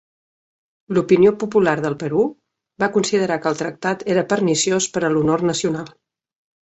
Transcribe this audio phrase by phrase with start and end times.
[0.97, 2.23] L'opinió popular del Perú
[2.85, 5.97] va considerar que el tractat era perniciós per a l'honor nacional.